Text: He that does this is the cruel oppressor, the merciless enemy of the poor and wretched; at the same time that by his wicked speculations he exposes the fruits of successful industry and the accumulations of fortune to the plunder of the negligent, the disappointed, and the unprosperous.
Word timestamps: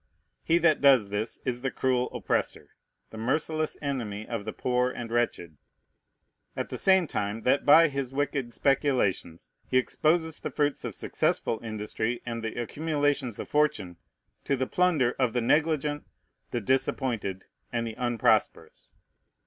He 0.43 0.57
that 0.57 0.81
does 0.81 1.11
this 1.11 1.37
is 1.45 1.61
the 1.61 1.69
cruel 1.69 2.09
oppressor, 2.11 2.71
the 3.11 3.19
merciless 3.19 3.77
enemy 3.83 4.27
of 4.27 4.45
the 4.45 4.51
poor 4.51 4.89
and 4.89 5.11
wretched; 5.11 5.57
at 6.57 6.69
the 6.69 6.77
same 6.79 7.05
time 7.05 7.43
that 7.43 7.67
by 7.67 7.87
his 7.87 8.11
wicked 8.11 8.51
speculations 8.55 9.51
he 9.67 9.77
exposes 9.77 10.39
the 10.39 10.49
fruits 10.49 10.83
of 10.85 10.95
successful 10.95 11.59
industry 11.63 12.19
and 12.25 12.43
the 12.43 12.59
accumulations 12.59 13.37
of 13.37 13.47
fortune 13.47 13.97
to 14.43 14.55
the 14.55 14.65
plunder 14.65 15.15
of 15.19 15.33
the 15.33 15.39
negligent, 15.41 16.03
the 16.49 16.61
disappointed, 16.61 17.45
and 17.71 17.85
the 17.85 17.93
unprosperous. 17.99 18.95